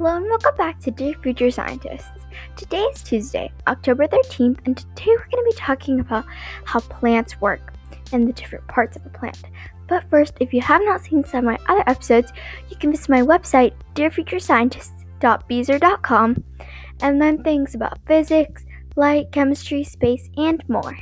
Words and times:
Hello 0.00 0.16
and 0.16 0.24
welcome 0.24 0.56
back 0.56 0.80
to 0.80 0.90
Dear 0.90 1.12
Future 1.22 1.50
Scientists. 1.50 2.24
Today 2.56 2.80
is 2.84 3.02
Tuesday, 3.02 3.52
October 3.68 4.06
13th, 4.06 4.60
and 4.64 4.74
today 4.74 5.08
we're 5.08 5.28
going 5.28 5.44
to 5.44 5.50
be 5.50 5.56
talking 5.58 6.00
about 6.00 6.24
how 6.64 6.80
plants 6.80 7.38
work 7.42 7.74
and 8.10 8.26
the 8.26 8.32
different 8.32 8.66
parts 8.66 8.96
of 8.96 9.04
a 9.04 9.10
plant. 9.10 9.42
But 9.88 10.08
first, 10.08 10.38
if 10.40 10.54
you 10.54 10.62
have 10.62 10.80
not 10.86 11.02
seen 11.02 11.22
some 11.22 11.40
of 11.40 11.44
my 11.44 11.58
other 11.68 11.84
episodes, 11.86 12.32
you 12.70 12.76
can 12.76 12.92
visit 12.92 13.10
my 13.10 13.20
website, 13.20 13.74
dearfuturescientists.beezer.com, 13.94 16.44
and 17.02 17.18
learn 17.18 17.44
things 17.44 17.74
about 17.74 17.98
physics, 18.06 18.64
light, 18.96 19.30
chemistry, 19.32 19.84
space, 19.84 20.30
and 20.38 20.66
more. 20.66 20.96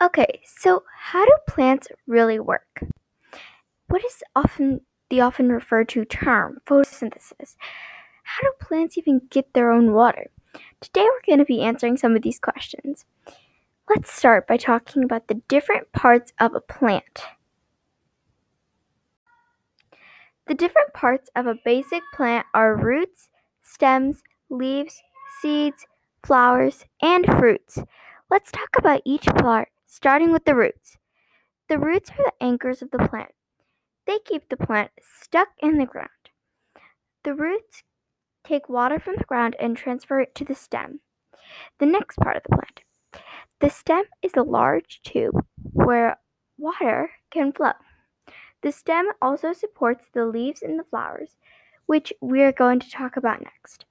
Okay, 0.00 0.42
so 0.44 0.84
how 0.96 1.24
do 1.24 1.32
plants 1.48 1.88
really 2.06 2.38
work? 2.38 2.84
What 3.88 4.04
is 4.04 4.22
often 4.36 4.82
the 5.10 5.20
often 5.20 5.50
referred 5.50 5.88
to 5.88 6.04
term 6.04 6.58
photosynthesis? 6.68 7.56
How 8.22 8.42
do 8.42 8.52
plants 8.60 8.96
even 8.96 9.22
get 9.28 9.54
their 9.54 9.72
own 9.72 9.92
water? 9.92 10.30
Today 10.80 11.02
we're 11.02 11.26
going 11.26 11.40
to 11.40 11.44
be 11.44 11.62
answering 11.62 11.96
some 11.96 12.14
of 12.14 12.22
these 12.22 12.38
questions. 12.38 13.06
Let's 13.88 14.12
start 14.12 14.46
by 14.46 14.56
talking 14.56 15.02
about 15.02 15.26
the 15.26 15.42
different 15.48 15.90
parts 15.90 16.32
of 16.38 16.54
a 16.54 16.60
plant. 16.60 17.24
The 20.46 20.54
different 20.54 20.94
parts 20.94 21.28
of 21.34 21.48
a 21.48 21.58
basic 21.64 22.02
plant 22.14 22.46
are 22.54 22.76
roots, 22.76 23.30
stems, 23.62 24.22
leaves, 24.48 25.02
seeds, 25.42 25.86
flowers, 26.24 26.84
and 27.02 27.26
fruits. 27.26 27.80
Let's 28.30 28.52
talk 28.52 28.76
about 28.78 29.02
each 29.04 29.26
part 29.26 29.70
starting 29.88 30.30
with 30.30 30.44
the 30.44 30.54
roots. 30.54 30.98
The 31.68 31.78
roots 31.78 32.10
are 32.10 32.24
the 32.24 32.44
anchors 32.44 32.82
of 32.82 32.90
the 32.90 32.98
plant. 32.98 33.32
They 34.06 34.18
keep 34.18 34.48
the 34.48 34.56
plant 34.56 34.90
stuck 35.00 35.48
in 35.60 35.78
the 35.78 35.86
ground. 35.86 36.08
The 37.24 37.34
roots 37.34 37.82
take 38.44 38.68
water 38.68 39.00
from 39.00 39.16
the 39.16 39.24
ground 39.24 39.56
and 39.58 39.76
transfer 39.76 40.20
it 40.20 40.34
to 40.36 40.44
the 40.44 40.54
stem. 40.54 41.00
The 41.80 41.86
next 41.86 42.16
part 42.18 42.36
of 42.36 42.42
the 42.42 42.56
plant. 42.56 42.80
The 43.60 43.70
stem 43.70 44.04
is 44.22 44.32
a 44.36 44.42
large 44.42 45.00
tube 45.02 45.34
where 45.72 46.18
water 46.58 47.10
can 47.30 47.52
flow. 47.52 47.72
The 48.62 48.72
stem 48.72 49.08
also 49.22 49.52
supports 49.52 50.06
the 50.12 50.26
leaves 50.26 50.62
and 50.62 50.78
the 50.78 50.84
flowers, 50.84 51.36
which 51.86 52.12
we 52.20 52.42
are 52.42 52.52
going 52.52 52.80
to 52.80 52.90
talk 52.90 53.16
about 53.16 53.42
next. 53.42 53.86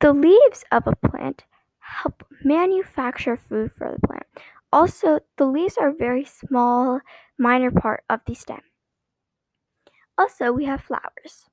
The 0.00 0.12
leaves 0.12 0.64
of 0.70 0.86
a 0.86 1.08
plant 1.08 1.44
help 1.92 2.24
manufacture 2.42 3.36
food 3.36 3.72
for 3.72 3.92
the 3.92 4.06
plant. 4.06 4.26
Also, 4.72 5.20
the 5.36 5.44
leaves 5.44 5.76
are 5.76 5.90
a 5.90 5.94
very 5.94 6.24
small, 6.24 7.00
minor 7.38 7.70
part 7.70 8.04
of 8.08 8.20
the 8.26 8.34
stem. 8.34 8.62
Also, 10.16 10.50
we 10.52 10.64
have 10.64 10.80
flowers. 10.80 11.48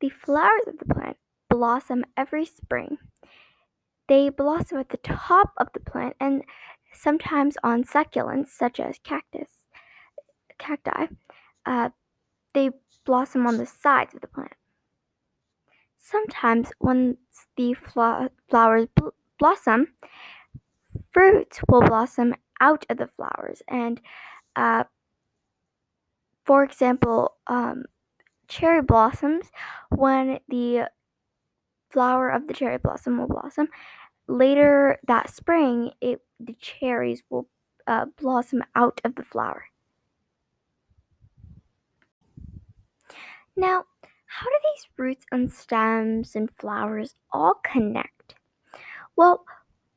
The 0.00 0.08
flowers 0.08 0.66
of 0.66 0.78
the 0.78 0.94
plant 0.94 1.16
blossom 1.48 2.04
every 2.16 2.44
spring. 2.44 2.98
They 4.08 4.28
blossom 4.28 4.78
at 4.78 4.90
the 4.90 4.98
top 4.98 5.52
of 5.56 5.68
the 5.72 5.80
plant 5.80 6.16
and 6.20 6.42
sometimes 6.92 7.56
on 7.62 7.84
succulents 7.84 8.48
such 8.48 8.78
as 8.78 8.98
cactus, 9.02 9.50
cacti. 10.58 11.06
Uh, 11.64 11.90
they 12.52 12.70
blossom 13.04 13.46
on 13.46 13.56
the 13.56 13.66
sides 13.66 14.14
of 14.14 14.20
the 14.20 14.28
plant. 14.28 14.52
Sometimes, 15.96 16.70
once 16.80 17.16
the 17.56 17.74
flowers 17.74 18.88
bl- 18.94 19.08
blossom, 19.38 19.88
fruits 21.12 21.60
will 21.68 21.82
blossom 21.82 22.34
out 22.60 22.84
of 22.88 22.98
the 22.98 23.06
flowers. 23.06 23.62
And 23.68 24.00
uh, 24.56 24.84
for 26.44 26.62
example, 26.62 27.34
um, 27.46 27.84
cherry 28.48 28.82
blossoms, 28.82 29.50
when 29.90 30.38
the 30.48 30.88
flower 31.90 32.30
of 32.30 32.46
the 32.46 32.54
cherry 32.54 32.78
blossom 32.78 33.18
will 33.18 33.28
blossom, 33.28 33.68
later 34.26 34.98
that 35.06 35.30
spring, 35.30 35.92
it 36.00 36.20
the 36.40 36.54
cherries 36.54 37.22
will 37.30 37.48
uh, 37.86 38.06
blossom 38.20 38.62
out 38.74 39.00
of 39.04 39.14
the 39.14 39.22
flower. 39.22 39.66
Now, 43.56 43.84
how 44.26 44.46
do 44.46 44.56
these 44.74 44.88
roots 44.96 45.24
and 45.30 45.52
stems 45.52 46.34
and 46.34 46.50
flowers 46.58 47.14
all 47.32 47.60
connect? 47.62 48.23
Well, 49.16 49.44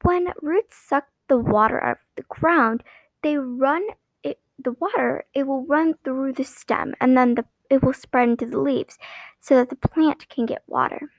when 0.04 0.34
roots 0.42 0.76
suck 0.76 1.06
the 1.28 1.38
water 1.38 1.84
out 1.84 1.98
of 1.98 1.98
the 2.16 2.24
ground, 2.24 2.84
they 3.24 3.38
run 3.38 3.86
it 4.24 4.40
the 4.58 4.74
water, 4.74 5.26
it 5.34 5.48
will 5.48 5.66
run 5.66 5.96
through 6.04 6.34
the 6.34 6.44
stem 6.44 6.94
and 7.02 7.18
then 7.18 7.36
the 7.36 7.46
it 7.70 7.84
will 7.84 7.94
spread 7.94 8.30
into 8.30 8.46
the 8.46 8.60
leaves 8.60 8.98
so 9.40 9.56
that 9.56 9.70
the 9.70 9.76
plant 9.76 10.30
can 10.30 10.46
get 10.46 10.64
water. 10.68 11.12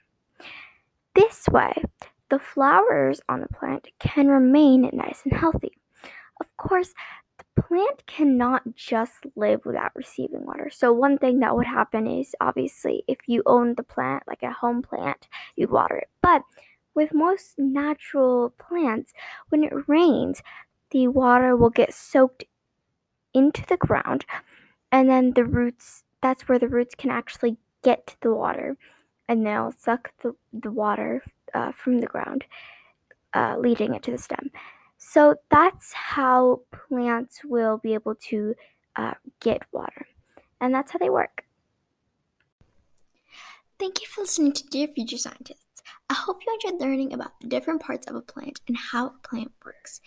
This 1.15 1.49
way, 1.49 1.75
the 2.31 2.39
flowers 2.39 3.21
on 3.29 3.41
the 3.41 3.49
plant 3.49 3.89
can 3.99 4.29
remain 4.29 4.89
nice 4.93 5.23
and 5.25 5.39
healthy. 5.39 5.73
Of 6.41 6.57
course, 6.57 6.95
the 7.39 7.63
plant 7.63 8.07
cannot 8.07 8.75
just 8.75 9.27
live 9.35 9.65
without 9.65 9.95
receiving 9.95 10.45
water. 10.45 10.71
So, 10.71 10.93
one 10.93 11.19
thing 11.19 11.41
that 11.41 11.57
would 11.57 11.67
happen 11.67 12.07
is 12.07 12.35
obviously 12.41 13.05
if 13.09 13.19
you 13.27 13.43
own 13.47 13.75
the 13.75 13.83
plant, 13.83 14.25
like 14.27 14.43
a 14.43 14.53
home 14.53 14.83
plant, 14.83 15.29
you'd 15.57 15.71
water 15.71 15.97
it. 15.97 16.09
But 16.23 16.43
with 16.95 17.15
most 17.15 17.59
natural 17.59 18.51
plants, 18.59 19.13
when 19.49 19.65
it 19.65 19.73
rains, 19.89 20.43
the 20.91 21.09
water 21.09 21.57
will 21.57 21.71
get 21.71 21.95
soaked 21.95 22.45
into 23.35 23.65
the 23.67 23.77
ground, 23.77 24.25
and 24.91 25.09
then 25.09 25.33
the 25.35 25.45
roots 25.45 26.05
that's 26.21 26.49
where 26.49 26.59
the 26.59 26.69
roots 26.69 26.95
can 26.95 27.11
actually 27.11 27.57
get 27.85 28.07
to 28.09 28.17
the 28.23 28.35
water, 28.35 28.77
and 29.29 29.47
they'll 29.47 29.73
suck 29.73 30.13
the, 30.23 30.35
the 30.53 30.71
water 30.71 31.23
uh, 31.55 31.71
from 31.73 32.01
the 32.01 32.07
ground, 32.07 32.45
uh, 33.35 33.57
leading 33.59 33.95
it 33.95 34.03
to 34.03 34.11
the 34.11 34.19
stem. 34.19 34.51
So 34.97 35.37
that's 35.49 35.93
how 35.93 36.63
plants 36.73 37.43
will 37.45 37.79
be 37.79 37.95
able 37.95 38.17
to 38.31 38.55
uh, 38.97 39.15
get 39.41 39.63
water, 39.71 40.07
and 40.61 40.75
that's 40.75 40.91
how 40.93 40.99
they 40.99 41.11
work. 41.11 41.45
Thank 43.79 44.01
you 44.01 44.09
for 44.09 44.23
listening 44.23 44.53
to 44.55 44.67
Dear 44.67 44.89
Future 44.89 45.19
Scientists. 45.19 45.68
I 46.11 46.15
hope 46.15 46.41
you 46.47 46.55
enjoyed 46.55 46.81
learning 46.81 47.13
about 47.13 47.39
the 47.41 47.49
different 47.49 47.83
parts 47.83 48.07
of 48.07 48.17
a 48.17 48.23
plant 48.23 48.61
and 48.67 48.77
how 48.77 49.07
a 49.07 49.15
plant 49.23 49.53
works. 49.65 50.01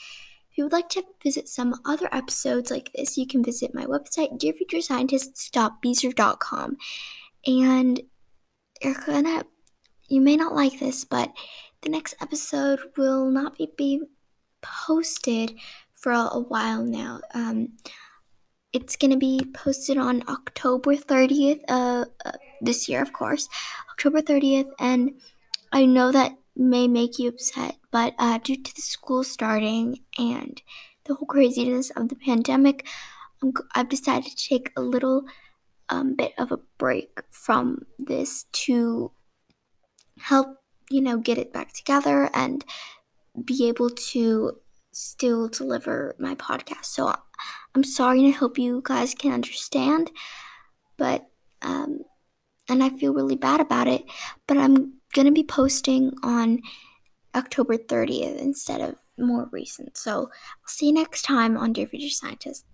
If 0.52 0.58
you 0.58 0.66
would 0.66 0.74
like 0.74 0.90
to 0.90 1.04
visit 1.24 1.48
some 1.48 1.80
other 1.86 2.10
episodes 2.12 2.70
like 2.72 2.92
this, 2.94 3.18
you 3.18 3.28
can 3.28 3.44
visit 3.44 3.74
my 3.74 3.86
website, 3.86 4.38
dearfuturescientists.beezer.com. 4.40 6.78
And 7.48 8.02
you're 8.82 8.94
gonna, 9.06 9.46
you 10.10 10.22
may 10.22 10.36
not 10.36 10.54
like 10.54 10.80
this, 10.80 11.06
but 11.06 11.32
the 11.82 11.90
next 11.90 12.16
episode 12.20 12.80
will 12.98 13.30
not 13.30 13.58
be, 13.58 13.72
be 13.78 14.02
posted 14.62 15.56
for 15.94 16.12
a, 16.12 16.40
while 16.40 16.84
now. 16.84 17.22
Um, 17.34 17.78
it's 18.74 18.98
gonna 18.98 19.18
be 19.18 19.46
posted 19.54 19.98
on 19.98 20.24
October 20.28 20.96
30th 20.96 21.62
uh, 21.70 22.06
uh, 22.26 22.32
this 22.60 22.90
year, 22.90 23.02
of 23.02 23.14
course, 23.14 23.48
October 23.92 24.22
30th, 24.22 24.70
and 24.80 25.14
I 25.72 25.86
know 25.86 26.12
that 26.12 26.34
may 26.56 26.88
make 26.88 27.18
you 27.18 27.30
upset, 27.30 27.78
but 27.92 28.14
uh, 28.20 28.40
due 28.40 28.62
to 28.62 28.76
the 28.76 28.82
school 28.82 29.24
starting 29.24 30.00
and 30.18 30.62
the 31.06 31.16
whole 31.16 31.28
craziness 31.28 31.90
of 31.92 32.10
the 32.10 32.16
pandemic, 32.16 32.86
i 33.44 33.80
have 33.80 33.90
decided 33.90 34.26
to 34.26 34.50
take 34.50 34.72
a 34.76 34.82
little 34.82 35.24
um, 35.90 36.16
bit 36.16 36.34
of 36.38 36.52
a 36.52 36.60
break 36.78 37.22
from 37.32 37.86
this 37.98 38.46
to 38.52 39.12
help, 40.20 40.58
you 40.90 41.02
know, 41.02 41.18
get 41.18 41.38
it 41.38 41.54
back 41.54 41.74
together 41.74 42.30
and 42.34 42.64
be 43.44 43.68
able 43.68 43.90
to 43.90 44.60
still 44.92 45.48
deliver 45.48 46.16
my 46.20 46.36
podcast. 46.36 46.86
So 46.86 47.14
I'm 47.74 47.84
sorry 47.84 48.20
and 48.20 48.34
I 48.34 48.38
hope 48.38 48.60
you 48.60 48.82
guys 48.84 49.16
can 49.16 49.32
understand, 49.32 50.12
but, 50.98 51.28
um, 51.62 52.02
and 52.70 52.84
I 52.84 52.90
feel 52.90 53.14
really 53.14 53.36
bad 53.36 53.60
about 53.60 53.88
it, 53.88 54.06
but 54.48 54.58
I'm 54.58 55.01
going 55.12 55.28
to 55.28 55.32
be 55.32 55.44
posting 55.44 56.14
on 56.24 56.62
October 57.36 57.78
30th 57.78 58.38
instead 58.38 58.82
of 58.82 58.96
more 59.18 59.48
recent. 59.52 59.98
So 59.98 60.12
I'll 60.12 60.68
see 60.68 60.88
you 60.88 60.94
next 60.94 61.24
time 61.24 61.58
on 61.58 61.74
Dear 61.74 61.88
Future 61.88 62.10
Scientists. 62.10 62.71